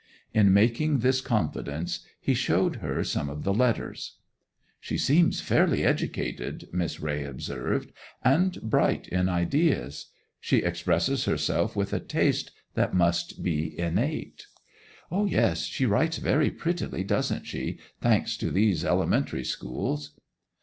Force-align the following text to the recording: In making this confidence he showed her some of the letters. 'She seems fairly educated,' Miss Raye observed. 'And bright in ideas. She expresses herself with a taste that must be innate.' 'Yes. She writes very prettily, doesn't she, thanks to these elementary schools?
In 0.33 0.51
making 0.51 1.01
this 1.01 1.21
confidence 1.21 1.99
he 2.19 2.33
showed 2.33 2.77
her 2.77 3.03
some 3.03 3.29
of 3.29 3.43
the 3.43 3.53
letters. 3.53 4.17
'She 4.79 4.97
seems 4.97 5.41
fairly 5.41 5.83
educated,' 5.83 6.67
Miss 6.73 6.99
Raye 6.99 7.23
observed. 7.23 7.91
'And 8.23 8.59
bright 8.63 9.07
in 9.09 9.29
ideas. 9.29 10.07
She 10.39 10.63
expresses 10.63 11.25
herself 11.25 11.75
with 11.75 11.93
a 11.93 11.99
taste 11.99 12.49
that 12.73 12.95
must 12.95 13.43
be 13.43 13.77
innate.' 13.79 14.47
'Yes. 15.11 15.65
She 15.65 15.85
writes 15.85 16.17
very 16.17 16.49
prettily, 16.49 17.03
doesn't 17.03 17.45
she, 17.45 17.77
thanks 18.01 18.37
to 18.37 18.49
these 18.49 18.83
elementary 18.83 19.43
schools? 19.43 20.19